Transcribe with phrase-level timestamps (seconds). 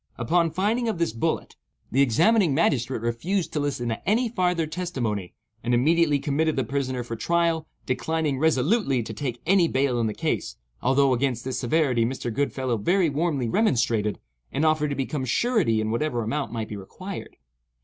[0.17, 1.57] Upon finding of this bullet,
[1.91, 7.03] the examining magistrate refused to listen to any farther testimony, and immediately committed the prisoner
[7.03, 12.33] for trial—declining resolutely to take any bail in the case, although against this severity Mr.
[12.33, 14.17] Goodfellow very warmly remonstrated,
[14.51, 17.37] and offered to become surety in whatever amount might be required.